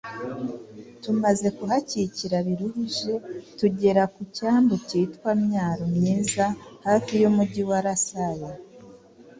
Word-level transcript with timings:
Tumaze 1.01 1.47
kuhakikira 1.57 2.37
bituruhije, 2.45 3.13
tugera 3.59 4.03
ku 4.13 4.21
cyambu 4.35 4.75
cyitwa 4.87 5.29
Myaro-myiza 5.43 6.45
hafi 6.85 7.13
y’umugi 7.21 7.61
wa 7.69 7.79
Lasaya.” 7.85 8.51